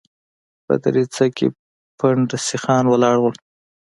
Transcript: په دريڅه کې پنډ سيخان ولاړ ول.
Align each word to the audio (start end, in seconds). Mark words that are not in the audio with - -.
په 0.65 0.73
دريڅه 0.83 1.25
کې 1.37 1.47
پنډ 1.99 2.29
سيخان 2.47 2.83
ولاړ 2.87 3.15
ول. 3.19 3.35